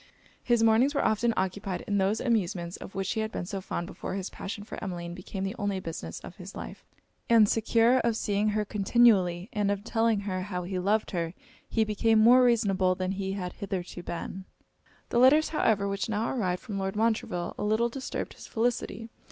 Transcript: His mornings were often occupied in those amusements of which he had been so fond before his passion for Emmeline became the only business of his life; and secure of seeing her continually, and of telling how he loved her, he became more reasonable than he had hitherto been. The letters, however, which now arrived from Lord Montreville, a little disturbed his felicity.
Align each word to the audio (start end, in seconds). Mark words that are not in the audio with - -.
His 0.41 0.63
mornings 0.63 0.95
were 0.95 1.05
often 1.05 1.31
occupied 1.37 1.81
in 1.81 1.99
those 1.99 2.19
amusements 2.19 2.75
of 2.75 2.95
which 2.95 3.11
he 3.11 3.19
had 3.19 3.31
been 3.31 3.45
so 3.45 3.61
fond 3.61 3.85
before 3.85 4.15
his 4.15 4.31
passion 4.31 4.63
for 4.63 4.83
Emmeline 4.83 5.13
became 5.13 5.43
the 5.43 5.55
only 5.59 5.79
business 5.79 6.19
of 6.21 6.37
his 6.37 6.55
life; 6.55 6.83
and 7.29 7.47
secure 7.47 7.99
of 7.99 8.17
seeing 8.17 8.47
her 8.49 8.65
continually, 8.65 9.47
and 9.53 9.69
of 9.69 9.83
telling 9.83 10.21
how 10.21 10.63
he 10.63 10.79
loved 10.79 11.11
her, 11.11 11.35
he 11.69 11.83
became 11.83 12.17
more 12.17 12.41
reasonable 12.43 12.95
than 12.95 13.11
he 13.11 13.33
had 13.33 13.53
hitherto 13.53 14.01
been. 14.01 14.45
The 15.09 15.19
letters, 15.19 15.49
however, 15.49 15.87
which 15.87 16.09
now 16.09 16.31
arrived 16.31 16.63
from 16.63 16.79
Lord 16.79 16.95
Montreville, 16.95 17.53
a 17.59 17.63
little 17.63 17.87
disturbed 17.87 18.33
his 18.33 18.47
felicity. 18.47 19.09